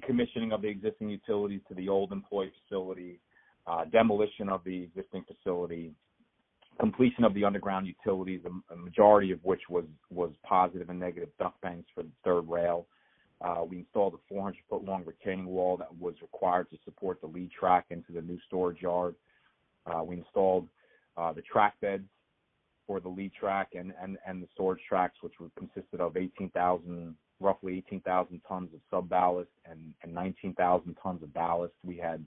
decommissioning 0.00 0.52
of 0.52 0.62
the 0.62 0.68
existing 0.68 1.10
utilities 1.10 1.60
to 1.68 1.74
the 1.74 1.88
old 1.88 2.12
employee 2.12 2.52
facility, 2.62 3.18
uh, 3.66 3.84
demolition 3.86 4.48
of 4.48 4.62
the 4.64 4.82
existing 4.82 5.24
facility, 5.24 5.94
completion 6.80 7.24
of 7.24 7.34
the 7.34 7.44
underground 7.44 7.86
utilities, 7.86 8.40
a, 8.72 8.76
majority 8.76 9.30
of 9.30 9.38
which 9.44 9.62
was 9.68 9.84
was 10.10 10.30
positive 10.42 10.88
and 10.90 10.98
negative 10.98 11.28
duct 11.38 11.60
banks 11.60 11.88
for 11.94 12.02
the 12.02 12.10
third 12.24 12.48
rail. 12.48 12.86
Uh, 13.40 13.64
we 13.68 13.78
installed 13.78 14.14
a 14.14 14.18
400 14.28 14.56
foot 14.70 14.84
long 14.84 15.04
retaining 15.04 15.46
wall 15.46 15.76
that 15.76 15.94
was 15.98 16.14
required 16.22 16.70
to 16.70 16.78
support 16.84 17.20
the 17.20 17.26
lead 17.26 17.50
track 17.50 17.86
into 17.90 18.12
the 18.12 18.22
new 18.22 18.38
storage 18.46 18.80
yard. 18.80 19.14
Uh, 19.86 20.02
we 20.02 20.16
installed 20.16 20.68
uh, 21.16 21.32
the 21.32 21.42
track 21.42 21.74
beds 21.80 22.04
for 22.86 23.00
the 23.00 23.08
lead 23.08 23.32
track 23.32 23.70
and, 23.74 23.92
and, 24.00 24.16
and 24.26 24.42
the 24.42 24.48
storage 24.54 24.80
tracks, 24.88 25.16
which 25.22 25.34
were 25.40 25.50
consisted 25.58 26.00
of 26.00 26.16
18,000, 26.16 27.14
roughly 27.42 27.76
18,000 27.78 28.40
tons 28.48 28.70
of 28.74 28.80
sub 28.90 29.08
ballast 29.08 29.50
and, 29.64 29.92
and 30.02 30.14
19,000 30.14 30.96
tons 31.02 31.22
of 31.22 31.34
ballast. 31.34 31.74
We 31.84 31.96
had 31.96 32.24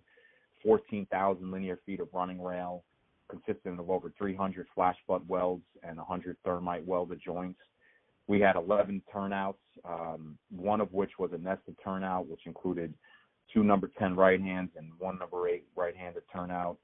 14,000 0.63 1.51
linear 1.51 1.79
feet 1.85 1.99
of 1.99 2.09
running 2.13 2.41
rail, 2.41 2.83
consisting 3.29 3.79
of 3.79 3.89
over 3.89 4.11
300 4.17 4.67
flash 4.73 4.97
butt 5.07 5.25
welds 5.27 5.63
and 5.83 5.97
100 5.97 6.37
thermite 6.43 6.85
welded 6.85 7.21
joints. 7.23 7.59
We 8.27 8.39
had 8.39 8.55
11 8.55 9.03
turnouts, 9.11 9.59
um, 9.87 10.37
one 10.49 10.81
of 10.81 10.91
which 10.91 11.11
was 11.19 11.31
a 11.33 11.37
nested 11.37 11.75
turnout, 11.83 12.27
which 12.27 12.41
included 12.45 12.93
two 13.53 13.63
number 13.63 13.91
10 13.99 14.15
right 14.15 14.41
hands 14.41 14.71
and 14.75 14.89
one 14.97 15.19
number 15.19 15.47
8 15.47 15.63
right 15.75 15.95
handed 15.95 16.23
turnout. 16.33 16.77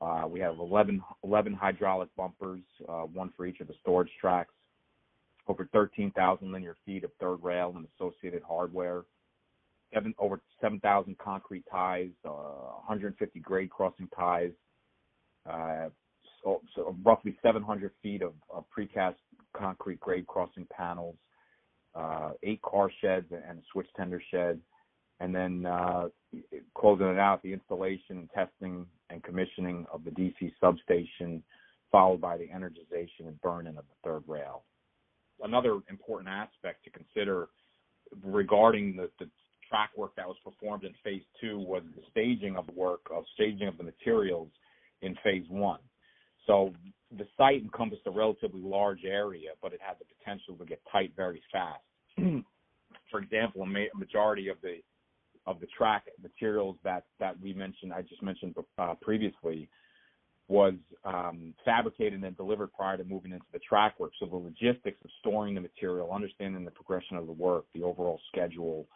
Uh, 0.00 0.26
we 0.28 0.40
have 0.40 0.58
11, 0.58 1.00
11 1.24 1.54
hydraulic 1.54 2.08
bumpers, 2.16 2.60
uh, 2.88 3.02
one 3.02 3.32
for 3.36 3.46
each 3.46 3.60
of 3.60 3.68
the 3.68 3.74
storage 3.80 4.10
tracks, 4.20 4.52
over 5.48 5.68
13,000 5.72 6.52
linear 6.52 6.76
feet 6.84 7.04
of 7.04 7.10
third 7.20 7.42
rail 7.42 7.74
and 7.76 7.86
associated 7.96 8.42
hardware, 8.42 9.02
seven, 9.92 10.14
over 10.18 10.40
7,000 10.60 11.16
concrete 11.18 11.64
ties, 11.70 12.10
uh, 12.24 12.30
150 12.30 13.40
grade 13.40 13.70
crossing 13.70 14.08
ties, 14.16 14.52
uh, 15.48 15.88
so, 16.42 16.60
so, 16.74 16.96
roughly 17.04 17.36
700 17.42 17.92
feet 18.02 18.22
of, 18.22 18.32
of, 18.52 18.64
precast 18.76 19.14
concrete 19.56 20.00
grade 20.00 20.26
crossing 20.26 20.66
panels, 20.76 21.16
uh, 21.94 22.30
eight 22.42 22.60
car 22.62 22.90
sheds 23.00 23.26
and 23.30 23.58
a 23.58 23.62
switch 23.72 23.86
tender 23.96 24.22
shed, 24.30 24.60
and 25.20 25.34
then 25.34 25.66
uh, 25.66 26.08
closing 26.74 27.06
it 27.06 27.18
out, 27.18 27.42
the 27.42 27.52
installation 27.52 28.18
and 28.18 28.30
testing 28.34 28.86
and 29.10 29.22
commissioning 29.22 29.86
of 29.92 30.02
the 30.04 30.10
DC 30.10 30.52
substation, 30.60 31.42
followed 31.90 32.20
by 32.20 32.36
the 32.36 32.48
energization 32.48 33.26
and 33.28 33.40
burn-in 33.40 33.76
of 33.76 33.84
the 33.84 34.08
third 34.08 34.22
rail. 34.26 34.64
Another 35.42 35.80
important 35.90 36.28
aspect 36.28 36.84
to 36.84 36.90
consider 36.90 37.48
regarding 38.22 38.96
the, 38.96 39.10
the 39.18 39.28
track 39.68 39.90
work 39.96 40.14
that 40.16 40.26
was 40.26 40.36
performed 40.44 40.84
in 40.84 40.92
phase 41.02 41.22
two 41.40 41.58
was 41.58 41.82
the 41.96 42.02
staging 42.10 42.56
of 42.56 42.66
the 42.66 42.72
work, 42.72 43.00
of 43.14 43.24
staging 43.34 43.68
of 43.68 43.76
the 43.78 43.84
materials 43.84 44.48
in 45.00 45.16
phase 45.24 45.44
one. 45.48 45.80
So 46.46 46.72
the 47.16 47.26
site 47.36 47.62
encompassed 47.62 48.02
a 48.06 48.10
relatively 48.10 48.60
large 48.60 49.04
area, 49.04 49.50
but 49.60 49.72
it 49.72 49.80
had 49.80 49.96
the 49.98 50.04
potential 50.18 50.56
to 50.56 50.64
get 50.64 50.80
tight 50.90 51.12
very 51.16 51.42
fast. 51.50 51.82
For 53.10 53.20
example, 53.20 53.62
a 53.62 53.66
ma- 53.66 53.94
majority 53.94 54.48
of 54.48 54.56
the 54.62 54.78
of 55.44 55.58
the 55.58 55.66
track 55.76 56.04
materials 56.22 56.76
that 56.84 57.04
that 57.18 57.40
we 57.40 57.52
mentioned, 57.52 57.92
I 57.92 58.02
just 58.02 58.22
mentioned 58.22 58.54
uh, 58.78 58.94
previously, 59.00 59.68
was 60.52 60.74
um, 61.06 61.54
fabricated 61.64 62.22
and 62.22 62.36
delivered 62.36 62.70
prior 62.74 62.98
to 62.98 63.04
moving 63.04 63.32
into 63.32 63.46
the 63.54 63.58
track 63.58 63.98
work. 63.98 64.12
So 64.20 64.26
the 64.26 64.36
logistics 64.36 64.98
of 65.02 65.10
storing 65.20 65.54
the 65.54 65.62
material, 65.62 66.12
understanding 66.12 66.62
the 66.66 66.70
progression 66.70 67.16
of 67.16 67.26
the 67.26 67.32
work, 67.32 67.64
the 67.74 67.82
overall 67.82 68.20
schedule, 68.30 68.86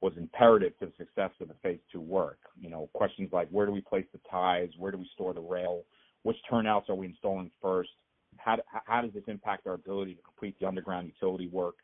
was 0.00 0.14
imperative 0.16 0.72
to 0.78 0.86
the 0.86 0.92
success 0.96 1.30
of 1.42 1.48
the 1.48 1.54
phase 1.62 1.78
two 1.92 2.00
work. 2.00 2.38
You 2.58 2.70
know, 2.70 2.88
questions 2.94 3.28
like 3.34 3.48
where 3.50 3.66
do 3.66 3.72
we 3.72 3.82
place 3.82 4.06
the 4.14 4.20
ties, 4.30 4.70
where 4.78 4.92
do 4.92 4.96
we 4.96 5.08
store 5.12 5.34
the 5.34 5.42
rail, 5.42 5.82
which 6.22 6.38
turnouts 6.48 6.88
are 6.88 6.94
we 6.94 7.06
installing 7.06 7.50
first, 7.60 7.90
how, 8.38 8.56
how 8.86 9.02
does 9.02 9.12
this 9.12 9.24
impact 9.28 9.66
our 9.66 9.74
ability 9.74 10.14
to 10.14 10.22
complete 10.22 10.58
the 10.58 10.66
underground 10.66 11.06
utility 11.06 11.48
work, 11.48 11.74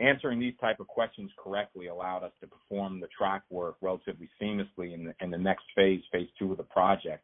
answering 0.00 0.40
these 0.40 0.54
type 0.60 0.80
of 0.80 0.88
questions 0.88 1.30
correctly 1.42 1.86
allowed 1.86 2.24
us 2.24 2.32
to 2.40 2.48
perform 2.48 2.98
the 2.98 3.08
track 3.16 3.42
work 3.50 3.76
relatively 3.80 4.28
seamlessly 4.42 4.94
in 4.94 5.04
the, 5.04 5.14
in 5.20 5.30
the 5.30 5.38
next 5.38 5.64
phase, 5.76 6.02
phase 6.10 6.28
two 6.38 6.50
of 6.50 6.56
the 6.56 6.64
project. 6.64 7.22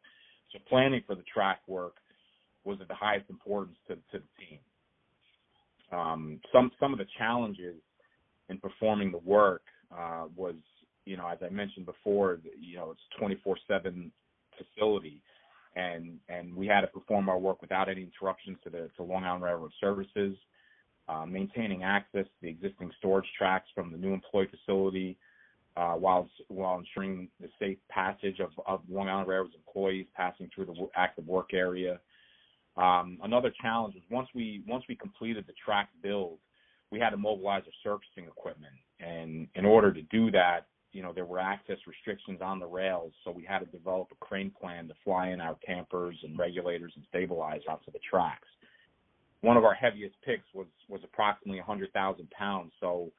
So 0.53 0.59
planning 0.69 1.03
for 1.05 1.15
the 1.15 1.23
track 1.23 1.61
work 1.67 1.95
was 2.63 2.79
of 2.81 2.87
the 2.87 2.95
highest 2.95 3.29
importance 3.29 3.77
to, 3.87 3.95
to 3.95 4.01
the 4.13 4.45
team. 4.45 4.59
Um, 5.91 6.39
some 6.53 6.71
some 6.79 6.93
of 6.93 6.99
the 6.99 7.07
challenges 7.17 7.75
in 8.49 8.57
performing 8.59 9.11
the 9.11 9.19
work 9.19 9.63
uh, 9.95 10.25
was, 10.35 10.55
you 11.05 11.17
know, 11.17 11.27
as 11.27 11.39
I 11.45 11.49
mentioned 11.49 11.85
before, 11.85 12.39
you 12.59 12.77
know, 12.77 12.91
it's 12.91 13.45
24/7 13.45 14.11
facility, 14.57 15.21
and 15.75 16.19
and 16.29 16.55
we 16.55 16.67
had 16.67 16.81
to 16.81 16.87
perform 16.87 17.29
our 17.29 17.39
work 17.39 17.61
without 17.61 17.89
any 17.89 18.03
interruptions 18.03 18.57
to 18.63 18.69
the 18.69 18.89
to 18.97 19.03
Long 19.03 19.23
Island 19.23 19.43
Railroad 19.43 19.71
services 19.81 20.37
uh, 21.07 21.25
maintaining 21.25 21.83
access 21.83 22.25
to 22.25 22.41
the 22.41 22.49
existing 22.49 22.91
storage 22.97 23.27
tracks 23.37 23.67
from 23.75 23.91
the 23.91 23.97
new 23.97 24.13
employee 24.13 24.47
facility, 24.47 25.17
uh, 25.75 25.93
while 25.93 26.29
while 26.49 26.79
ensuring 26.79 27.29
the 27.39 27.49
safe 27.59 27.77
passage 27.89 28.39
of, 28.39 28.49
of 28.67 28.81
Long 28.89 29.09
Island 29.09 29.27
Railroad's 29.27 29.55
employees 29.55 30.07
passing 30.15 30.49
through 30.53 30.65
the 30.65 30.87
active 30.95 31.27
work 31.27 31.53
area. 31.53 31.99
Um, 32.75 33.19
another 33.23 33.53
challenge 33.61 33.95
was 33.95 34.03
once 34.09 34.27
we 34.33 34.63
once 34.67 34.83
we 34.87 34.95
completed 34.95 35.45
the 35.47 35.53
track 35.63 35.89
build, 36.01 36.39
we 36.91 36.99
had 36.99 37.11
to 37.11 37.17
mobilize 37.17 37.63
our 37.65 37.73
surfacing 37.83 38.27
equipment, 38.27 38.73
and 38.99 39.47
in 39.55 39.65
order 39.65 39.93
to 39.93 40.01
do 40.03 40.31
that, 40.31 40.67
you 40.91 41.01
know 41.01 41.13
there 41.13 41.25
were 41.25 41.39
access 41.39 41.77
restrictions 41.87 42.39
on 42.41 42.59
the 42.59 42.67
rails, 42.67 43.13
so 43.23 43.31
we 43.31 43.43
had 43.43 43.59
to 43.59 43.65
develop 43.65 44.09
a 44.11 44.25
crane 44.25 44.51
plan 44.59 44.87
to 44.87 44.93
fly 45.03 45.29
in 45.29 45.41
our 45.41 45.57
tampers 45.65 46.17
and 46.23 46.37
regulators 46.37 46.93
and 46.95 47.05
stabilize 47.09 47.61
onto 47.67 47.91
the 47.91 47.99
tracks 48.09 48.47
one 49.43 49.57
of 49.57 49.65
our 49.65 49.73
heaviest 49.73 50.15
picks 50.25 50.45
was 50.53 50.67
was 50.87 51.01
approximately 51.03 51.59
100,000 51.59 52.31
pounds. 52.31 52.71
So 52.79 53.11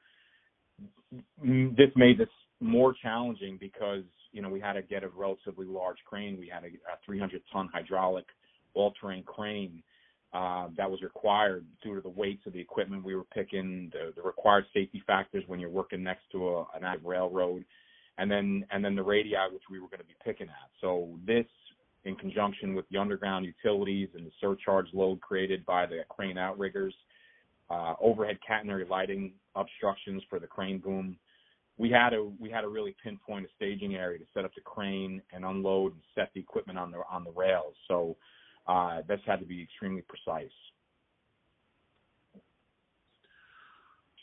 this 1.41 1.91
made 1.95 2.17
this 2.17 2.27
more 2.59 2.93
challenging 3.01 3.57
because 3.59 4.03
you 4.31 4.41
know 4.41 4.49
we 4.49 4.59
had 4.59 4.73
to 4.73 4.81
get 4.81 5.03
a 5.03 5.09
relatively 5.09 5.65
large 5.65 5.97
crane. 6.05 6.37
We 6.39 6.47
had 6.47 6.63
a, 6.63 6.67
a 6.67 6.97
300 7.05 7.41
ton 7.51 7.69
hydraulic 7.73 8.25
all-terrain 8.73 9.23
crane 9.23 9.81
uh, 10.33 10.67
that 10.75 10.89
was 10.89 11.01
required 11.01 11.65
due 11.81 11.95
to 11.95 12.01
the 12.01 12.09
weights 12.09 12.45
of 12.45 12.51
the 12.51 12.59
equipment 12.59 13.05
we 13.05 13.15
were 13.15 13.23
picking, 13.23 13.89
the, 13.93 14.11
the 14.17 14.21
required 14.21 14.65
safety 14.73 15.01
factors 15.07 15.45
when 15.47 15.61
you're 15.61 15.69
working 15.69 16.03
next 16.03 16.23
to 16.29 16.49
a, 16.49 16.61
an 16.75 16.83
ag 16.83 16.99
railroad, 17.05 17.63
and 18.17 18.29
then 18.29 18.65
and 18.71 18.83
then 18.83 18.95
the 18.95 19.03
radii 19.03 19.35
which 19.51 19.63
we 19.71 19.79
were 19.79 19.87
going 19.87 19.99
to 19.99 20.05
be 20.05 20.15
picking 20.23 20.47
at. 20.47 20.69
So 20.81 21.09
this 21.25 21.45
in 22.03 22.15
conjunction 22.15 22.75
with 22.75 22.85
the 22.91 22.97
underground 22.97 23.45
utilities 23.45 24.09
and 24.13 24.25
the 24.25 24.31
surcharge 24.39 24.87
load 24.93 25.19
created 25.21 25.65
by 25.65 25.85
the 25.85 26.01
crane 26.09 26.37
outriggers, 26.37 26.93
uh, 27.69 27.95
overhead 27.99 28.37
catenary 28.47 28.87
lighting 28.87 29.33
obstructions 29.55 30.21
for 30.29 30.39
the 30.39 30.47
crane 30.47 30.77
boom. 30.77 31.17
We 31.77 31.89
had 31.89 32.11
to 32.11 32.33
we 32.39 32.49
had 32.49 32.61
to 32.61 32.69
really 32.69 32.95
pinpoint 33.03 33.45
a 33.45 33.49
staging 33.55 33.95
area 33.95 34.19
to 34.19 34.25
set 34.33 34.45
up 34.45 34.55
the 34.55 34.61
crane 34.61 35.21
and 35.33 35.43
unload 35.43 35.93
and 35.93 36.01
set 36.15 36.29
the 36.33 36.39
equipment 36.39 36.79
on 36.79 36.91
the 36.91 37.01
on 37.11 37.23
the 37.23 37.31
rails. 37.31 37.75
So 37.87 38.15
uh, 38.67 39.01
this 39.07 39.19
had 39.25 39.39
to 39.39 39.45
be 39.45 39.61
extremely 39.61 40.01
precise. 40.01 40.51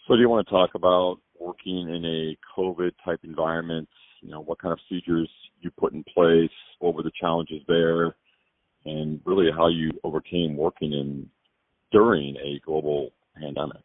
So, 0.08 0.16
do 0.16 0.20
you 0.20 0.28
want 0.28 0.46
to 0.46 0.52
talk 0.52 0.70
about 0.74 1.18
working 1.38 1.88
in 1.88 2.04
a 2.04 2.36
COVID 2.58 2.90
type 3.04 3.20
environment? 3.22 3.88
You 4.20 4.30
know, 4.30 4.40
what 4.40 4.60
kind 4.60 4.72
of 4.72 4.78
procedures 4.88 5.30
you 5.60 5.70
put 5.70 5.92
in 5.92 6.04
place? 6.12 6.50
What 6.80 6.94
were 6.94 7.04
the 7.04 7.12
challenges 7.20 7.62
there? 7.68 8.16
And 8.84 9.20
really 9.24 9.48
how 9.56 9.68
you 9.68 9.92
overcame 10.02 10.56
working 10.56 10.92
in 10.92 11.30
during 11.92 12.36
a 12.36 12.60
global 12.66 13.12
pandemic. 13.40 13.82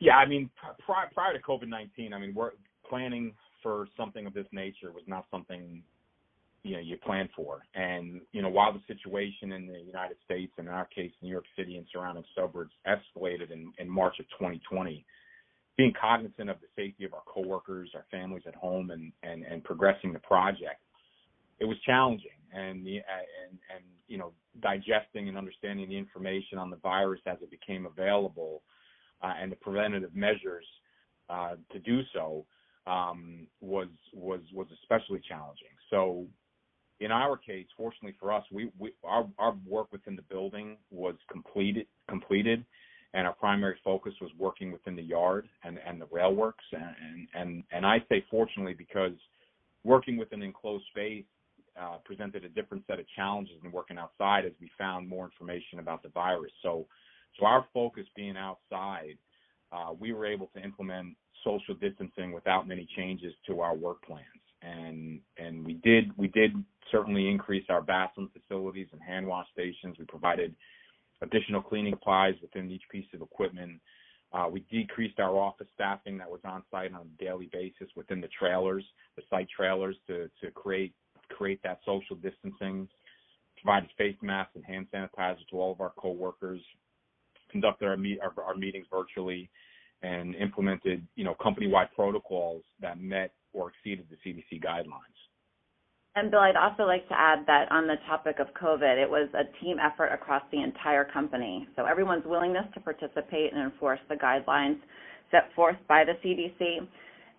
Yeah, 0.00 0.16
I 0.16 0.26
mean, 0.26 0.50
prior, 0.84 1.08
prior 1.12 1.32
to 1.32 1.42
COVID 1.42 1.68
nineteen, 1.68 2.12
I 2.12 2.18
mean, 2.18 2.34
we're 2.34 2.52
planning 2.88 3.32
for 3.62 3.88
something 3.96 4.26
of 4.26 4.34
this 4.34 4.46
nature 4.52 4.92
was 4.92 5.04
not 5.06 5.26
something 5.30 5.82
you 6.62 6.74
know 6.74 6.80
you 6.80 6.96
plan 6.98 7.28
for. 7.34 7.62
And 7.74 8.20
you 8.32 8.42
know, 8.42 8.48
while 8.48 8.72
the 8.72 8.80
situation 8.86 9.52
in 9.52 9.66
the 9.66 9.80
United 9.80 10.16
States, 10.24 10.52
and 10.58 10.68
in 10.68 10.74
our 10.74 10.86
case, 10.86 11.12
New 11.22 11.30
York 11.30 11.44
City 11.56 11.76
and 11.76 11.86
surrounding 11.92 12.24
suburbs, 12.36 12.72
escalated 12.86 13.50
in, 13.50 13.72
in 13.78 13.88
March 13.88 14.18
of 14.20 14.26
2020, 14.30 15.04
being 15.76 15.92
cognizant 16.00 16.50
of 16.50 16.56
the 16.60 16.66
safety 16.76 17.04
of 17.04 17.14
our 17.14 17.22
coworkers, 17.26 17.90
our 17.94 18.04
families 18.10 18.42
at 18.46 18.54
home, 18.54 18.90
and 18.90 19.12
and 19.22 19.44
and 19.44 19.64
progressing 19.64 20.12
the 20.12 20.18
project, 20.20 20.82
it 21.58 21.64
was 21.64 21.76
challenging. 21.84 22.30
And 22.52 22.84
the 22.84 22.98
uh, 22.98 23.24
and 23.48 23.58
and 23.74 23.84
you 24.08 24.18
know 24.18 24.32
digesting 24.60 25.28
and 25.28 25.38
understanding 25.38 25.88
the 25.88 25.96
information 25.96 26.58
on 26.58 26.70
the 26.70 26.76
virus 26.76 27.20
as 27.26 27.38
it 27.42 27.50
became 27.50 27.86
available, 27.86 28.62
uh, 29.22 29.32
and 29.40 29.50
the 29.52 29.56
preventative 29.56 30.14
measures 30.14 30.64
uh, 31.28 31.54
to 31.72 31.78
do 31.78 32.00
so 32.14 32.44
um, 32.86 33.46
was 33.60 33.88
was 34.12 34.40
was 34.52 34.66
especially 34.82 35.20
challenging. 35.28 35.68
So 35.90 36.26
in 37.00 37.12
our 37.12 37.36
case, 37.36 37.66
fortunately 37.76 38.16
for 38.18 38.32
us, 38.32 38.44
we, 38.50 38.70
we 38.78 38.92
our 39.04 39.26
our 39.38 39.54
work 39.66 39.92
within 39.92 40.16
the 40.16 40.22
building 40.22 40.76
was 40.90 41.14
completed 41.30 41.86
completed 42.08 42.64
and 43.14 43.26
our 43.26 43.32
primary 43.32 43.76
focus 43.82 44.12
was 44.20 44.30
working 44.38 44.70
within 44.70 44.94
the 44.94 45.02
yard 45.02 45.48
and, 45.64 45.78
and 45.86 46.00
the 46.00 46.06
railworks. 46.06 46.52
And, 46.72 47.26
and, 47.34 47.64
and 47.72 47.86
I 47.86 48.04
say 48.08 48.24
fortunately 48.30 48.74
because 48.74 49.12
working 49.84 50.16
within 50.16 50.42
an 50.42 50.48
enclosed 50.48 50.84
space 50.90 51.24
uh, 51.80 51.96
presented 52.04 52.44
a 52.44 52.48
different 52.48 52.84
set 52.86 52.98
of 52.98 53.06
challenges 53.16 53.54
than 53.62 53.72
working 53.72 53.98
outside 53.98 54.44
as 54.44 54.52
we 54.60 54.70
found 54.76 55.08
more 55.08 55.24
information 55.24 55.78
about 55.78 56.02
the 56.02 56.08
virus. 56.10 56.52
So, 56.62 56.86
so 57.38 57.46
our 57.46 57.66
focus 57.72 58.04
being 58.16 58.36
outside, 58.36 59.18
uh, 59.72 59.92
we 59.98 60.12
were 60.12 60.26
able 60.26 60.48
to 60.56 60.62
implement 60.62 61.16
social 61.44 61.74
distancing 61.74 62.32
without 62.32 62.66
many 62.66 62.86
changes 62.96 63.32
to 63.46 63.60
our 63.60 63.74
work 63.76 64.02
plans. 64.02 64.24
and 64.62 65.20
and 65.36 65.64
we 65.64 65.74
did 65.74 66.16
we 66.16 66.28
did 66.28 66.52
certainly 66.90 67.28
increase 67.28 67.64
our 67.68 67.82
bathroom 67.82 68.30
facilities 68.32 68.88
and 68.92 69.00
hand 69.02 69.26
wash 69.26 69.46
stations. 69.52 69.96
We 69.98 70.04
provided 70.06 70.54
additional 71.22 71.62
cleaning 71.62 71.94
supplies 71.94 72.34
within 72.40 72.70
each 72.70 72.82
piece 72.90 73.06
of 73.14 73.22
equipment. 73.22 73.80
Uh, 74.32 74.46
we 74.50 74.60
decreased 74.70 75.18
our 75.20 75.36
office 75.38 75.68
staffing 75.74 76.18
that 76.18 76.30
was 76.30 76.40
on 76.44 76.62
site 76.70 76.92
on 76.92 77.06
a 77.06 77.24
daily 77.24 77.48
basis 77.52 77.88
within 77.96 78.20
the 78.20 78.28
trailers, 78.38 78.84
the 79.16 79.22
site 79.30 79.48
trailers, 79.54 79.96
to 80.06 80.30
to 80.42 80.50
create 80.52 80.94
create 81.30 81.60
that 81.62 81.80
social 81.84 82.16
distancing. 82.16 82.88
Provided 83.62 83.90
face 83.98 84.16
masks 84.22 84.54
and 84.54 84.64
hand 84.64 84.86
sanitizer 84.94 85.46
to 85.50 85.60
all 85.60 85.72
of 85.72 85.80
our 85.80 85.92
coworkers. 85.98 86.60
Conducted 87.50 87.86
our 87.86 87.96
meet 87.96 88.18
our, 88.20 88.32
our 88.42 88.54
meetings 88.54 88.86
virtually, 88.90 89.50
and 90.02 90.34
implemented 90.34 91.06
you 91.16 91.24
know 91.24 91.34
company-wide 91.42 91.88
protocols 91.94 92.62
that 92.80 93.00
met 93.00 93.32
or 93.52 93.70
exceeded 93.70 94.06
the 94.10 94.16
CDC 94.16 94.62
guidelines. 94.62 95.16
And 96.14 96.30
Bill, 96.30 96.40
I'd 96.40 96.56
also 96.56 96.82
like 96.82 97.06
to 97.08 97.14
add 97.18 97.46
that 97.46 97.70
on 97.70 97.86
the 97.86 97.94
topic 98.08 98.40
of 98.40 98.48
COVID, 98.60 99.00
it 99.00 99.08
was 99.08 99.28
a 99.34 99.44
team 99.62 99.76
effort 99.78 100.08
across 100.08 100.42
the 100.50 100.60
entire 100.60 101.04
company. 101.04 101.68
So 101.76 101.86
everyone's 101.86 102.24
willingness 102.26 102.66
to 102.74 102.80
participate 102.80 103.52
and 103.52 103.62
enforce 103.62 104.00
the 104.08 104.16
guidelines 104.16 104.80
set 105.30 105.54
forth 105.54 105.76
by 105.86 106.04
the 106.04 106.14
CDC 106.24 106.86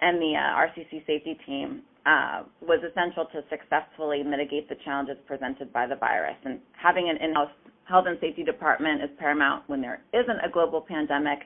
and 0.02 0.22
the 0.22 0.34
uh, 0.36 0.56
RCC 0.56 1.06
safety 1.06 1.38
team 1.46 1.82
uh, 2.06 2.44
was 2.62 2.80
essential 2.80 3.26
to 3.34 3.44
successfully 3.50 4.24
mitigate 4.24 4.70
the 4.70 4.76
challenges 4.86 5.18
presented 5.28 5.74
by 5.74 5.86
the 5.86 5.96
virus. 5.96 6.38
And 6.46 6.60
having 6.72 7.10
an 7.10 7.18
in-house 7.18 7.52
health 7.90 8.06
and 8.08 8.18
safety 8.22 8.44
department 8.44 9.02
is 9.02 9.10
paramount 9.18 9.64
when 9.68 9.82
there 9.82 10.02
isn't 10.14 10.40
a 10.46 10.50
global 10.52 10.82
pandemic. 10.82 11.40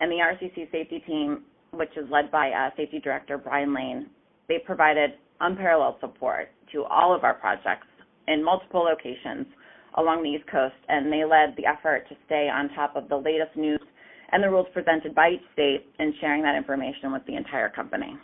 And 0.00 0.10
the 0.10 0.16
RCC 0.16 0.70
safety 0.70 1.02
team, 1.06 1.42
which 1.72 1.90
is 1.96 2.08
led 2.10 2.30
by 2.30 2.50
uh, 2.50 2.70
Safety 2.76 3.00
Director 3.00 3.36
Brian 3.36 3.74
Lane, 3.74 4.08
they 4.48 4.58
provided 4.64 5.10
unparalleled 5.40 5.96
support 6.00 6.48
to 6.72 6.84
all 6.84 7.14
of 7.14 7.24
our 7.24 7.34
projects 7.34 7.86
in 8.28 8.42
multiple 8.42 8.80
locations 8.80 9.46
along 9.98 10.22
the 10.22 10.30
East 10.30 10.48
Coast, 10.50 10.74
and 10.88 11.12
they 11.12 11.24
led 11.24 11.54
the 11.56 11.66
effort 11.66 12.08
to 12.08 12.14
stay 12.26 12.48
on 12.48 12.68
top 12.70 12.94
of 12.94 13.08
the 13.08 13.16
latest 13.16 13.56
news 13.56 13.80
and 14.32 14.42
the 14.42 14.48
rules 14.48 14.68
presented 14.72 15.14
by 15.14 15.30
each 15.30 15.42
state 15.52 15.86
and 15.98 16.14
sharing 16.20 16.42
that 16.42 16.56
information 16.56 17.12
with 17.12 17.22
the 17.26 17.34
entire 17.34 17.68
company. 17.68 18.16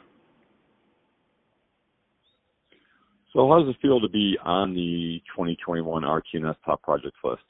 So, 3.33 3.49
how 3.49 3.61
does 3.61 3.69
it 3.69 3.77
feel 3.83 4.01
to 4.01 4.09
be 4.09 4.39
on 4.45 4.73
the 4.73 5.21
2021 5.35 6.05
RTNS 6.05 6.55
top 6.65 6.83
projects 6.83 7.19
list? 7.25 7.43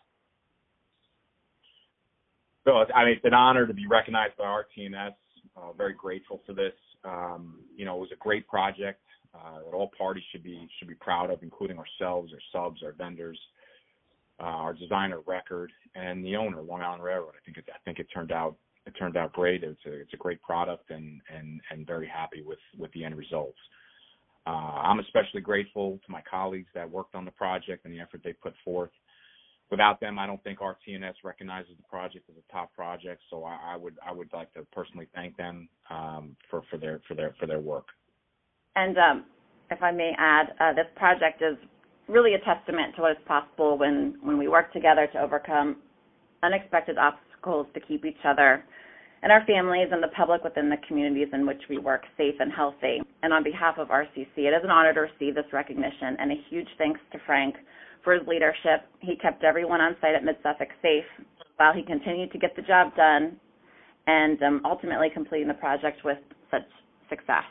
So, 2.67 2.85
I 2.95 3.05
mean, 3.05 3.15
it's 3.15 3.25
an 3.25 3.33
honor 3.33 3.65
to 3.67 3.73
be 3.73 3.87
recognized 3.87 4.37
by 4.37 4.45
RTNS. 4.45 5.15
Uh, 5.57 5.73
very 5.79 5.95
grateful 5.95 6.43
for 6.45 6.53
this. 6.53 6.73
Um, 7.05 7.61
you 7.77 7.85
know, 7.85 7.97
it 7.97 8.01
was 8.01 8.11
a 8.13 8.17
great 8.17 8.49
project 8.49 9.01
uh, 9.33 9.59
that 9.65 9.73
all 9.73 9.91
parties 9.97 10.25
should 10.33 10.43
be 10.43 10.69
should 10.79 10.89
be 10.89 10.95
proud 10.95 11.31
of, 11.31 11.43
including 11.43 11.79
ourselves, 11.79 12.33
our 12.33 12.41
subs, 12.53 12.83
our 12.83 12.93
vendors, 12.93 13.39
uh, 14.41 14.43
our 14.43 14.75
designer 14.75 15.21
record, 15.27 15.71
and 15.95 16.25
the 16.25 16.35
owner, 16.35 16.61
Long 16.61 16.83
Island 16.83 17.05
Railroad. 17.05 17.35
I 17.41 17.45
think 17.45 17.57
it, 17.57 17.65
I 17.73 17.79
think 17.85 18.01
it 18.01 18.09
turned 18.13 18.33
out 18.33 18.57
it 18.85 18.95
turned 18.99 19.17
out 19.17 19.33
great. 19.33 19.63
It's 19.63 19.81
a 19.87 19.93
it's 19.93 20.15
a 20.15 20.19
great 20.19 20.43
product, 20.43 20.91
and 20.91 21.21
and 21.33 21.61
and 21.71 21.87
very 21.87 22.09
happy 22.09 22.43
with 22.43 22.59
with 22.77 22.91
the 22.93 23.05
end 23.05 23.17
results. 23.17 23.59
Uh, 24.45 24.51
I'm 24.83 24.99
especially 24.99 25.41
grateful 25.41 26.01
to 26.05 26.13
my 26.13 26.23
colleagues 26.29 26.69
that 26.75 26.91
worked 26.91 27.15
on 27.15 27.25
the 27.25 27.33
project 27.33 27.85
and 27.85 27.95
the 27.95 28.01
effort 28.01 28.23
they 28.25 28.33
put 28.33 28.55
forth. 28.65 28.91
Without 29.71 30.01
them, 30.01 30.19
I 30.19 30.27
don't 30.27 30.43
think 30.45 30.61
RTNS 30.61 31.15
recognizes 31.25 31.73
the 31.77 31.83
project 31.91 32.31
as 32.31 32.37
a 32.37 32.53
top 32.53 32.73
project. 32.73 33.21
So 33.31 33.45
I, 33.45 33.75
I 33.75 33.77
would 33.77 33.95
I 34.07 34.13
would 34.13 34.33
like 34.33 34.53
to 34.55 34.63
personally 34.73 35.09
thank 35.15 35.37
them 35.37 35.69
um, 35.91 36.37
for 36.51 36.63
for 36.71 36.77
their 36.79 37.01
for 37.09 37.15
their 37.15 37.35
for 37.41 37.47
their 37.47 37.59
work. 37.59 37.87
And 38.77 38.97
um, 38.99 39.25
if 39.71 39.83
I 39.83 39.91
may 39.91 40.13
add, 40.19 40.55
uh, 40.61 40.73
this 40.75 40.87
project 40.97 41.43
is 41.43 41.57
really 42.09 42.35
a 42.35 42.39
testament 42.39 42.95
to 42.97 43.03
what 43.03 43.13
is 43.13 43.19
possible 43.27 43.79
when, 43.79 44.17
when 44.23 44.39
we 44.39 44.49
work 44.49 44.73
together 44.73 45.09
to 45.13 45.21
overcome 45.21 45.77
unexpected 46.43 46.99
obstacles 46.99 47.67
to 47.75 47.81
keep 47.81 48.05
each 48.05 48.23
other 48.25 48.63
and 49.23 49.33
our 49.33 49.45
families 49.47 49.89
and 49.91 50.03
the 50.03 50.13
public 50.17 50.45
within 50.45 50.69
the 50.69 50.77
communities 50.87 51.29
in 51.33 51.47
which 51.47 51.61
we 51.69 51.79
work 51.79 52.03
safe 52.17 52.35
and 52.39 52.53
healthy. 52.53 53.01
And 53.23 53.33
on 53.33 53.43
behalf 53.43 53.77
of 53.79 53.89
RCC, 53.89 54.37
it 54.37 54.55
is 54.55 54.63
an 54.63 54.71
honor 54.71 54.93
to 54.95 55.01
receive 55.01 55.35
this 55.35 55.51
recognition 55.53 56.17
and 56.21 56.31
a 56.31 56.37
huge 56.49 56.69
thanks 56.79 57.01
to 57.13 57.19
Frank 57.27 57.57
for 58.07 58.15
his 58.15 58.23
leadership. 58.29 58.87
He 59.01 59.17
kept 59.17 59.43
everyone 59.43 59.81
on 59.81 59.97
site 60.01 60.15
at 60.15 60.23
Mid 60.23 60.37
Suffolk 60.41 60.69
safe 60.81 61.05
while 61.57 61.75
he 61.75 61.83
continued 61.83 62.31
to 62.31 62.39
get 62.39 62.55
the 62.55 62.63
job 62.63 62.95
done 62.95 63.37
and 64.07 64.41
um, 64.45 64.63
ultimately 64.65 65.09
completing 65.13 65.49
the 65.49 65.55
project 65.55 66.05
with 66.05 66.19
such 66.49 66.63
success. 67.11 67.43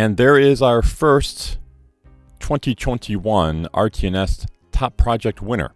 And 0.00 0.16
there 0.16 0.38
is 0.38 0.62
our 0.62 0.80
first 0.80 1.58
2021 2.38 3.68
RTNS 3.74 4.46
Top 4.72 4.96
Project 4.96 5.42
winner, 5.42 5.74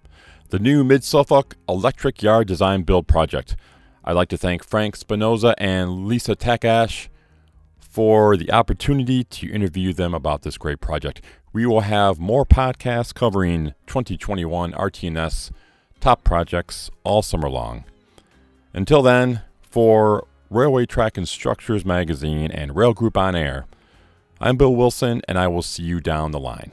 the 0.48 0.58
new 0.58 0.82
Mid 0.82 1.04
Suffolk 1.04 1.56
Electric 1.68 2.22
Yard 2.22 2.48
Design 2.48 2.84
Build 2.84 3.06
Project. 3.06 3.54
I'd 4.02 4.14
like 4.14 4.30
to 4.30 4.38
thank 4.38 4.64
Frank 4.64 4.96
Spinoza 4.96 5.54
and 5.58 6.06
Lisa 6.06 6.34
Takash 6.34 7.08
for 7.78 8.38
the 8.38 8.50
opportunity 8.50 9.24
to 9.24 9.52
interview 9.52 9.92
them 9.92 10.14
about 10.14 10.40
this 10.40 10.56
great 10.56 10.80
project. 10.80 11.20
We 11.52 11.66
will 11.66 11.82
have 11.82 12.18
more 12.18 12.46
podcasts 12.46 13.12
covering 13.12 13.74
2021 13.86 14.72
RTNS 14.72 15.50
top 16.00 16.24
projects 16.24 16.90
all 17.02 17.20
summer 17.20 17.50
long. 17.50 17.84
Until 18.72 19.02
then, 19.02 19.42
for 19.70 20.26
Railway 20.48 20.86
Track 20.86 21.18
and 21.18 21.28
Structures 21.28 21.84
Magazine 21.84 22.50
and 22.50 22.74
Rail 22.74 22.94
Group 22.94 23.18
on 23.18 23.36
Air, 23.36 23.66
I'm 24.44 24.58
Bill 24.58 24.76
Wilson, 24.76 25.22
and 25.26 25.38
I 25.38 25.48
will 25.48 25.62
see 25.62 25.84
you 25.84 26.00
down 26.00 26.32
the 26.32 26.38
line. 26.38 26.72